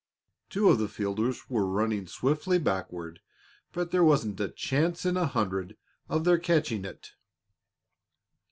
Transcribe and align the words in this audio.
Two 0.49 0.69
of 0.71 0.79
the 0.79 0.87
fielders 0.87 1.47
were 1.47 1.67
running 1.67 2.07
swiftly 2.07 2.57
backward, 2.57 3.19
but 3.71 3.91
there 3.91 4.03
wasn't 4.03 4.39
a 4.39 4.49
chance 4.49 5.05
in 5.05 5.15
a 5.15 5.27
hundred 5.27 5.77
of 6.09 6.23
their 6.23 6.39
catching 6.39 6.85
it. 6.85 7.11